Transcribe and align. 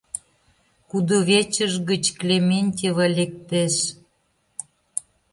Кудывечыж 0.89 1.73
гыч 1.89 2.03
Клементьева 2.19 3.07
лектеш. 3.17 3.75